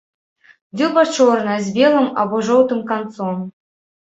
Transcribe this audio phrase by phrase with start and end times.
[0.79, 3.35] Дзюба чорная, з белым або жоўтым канцом.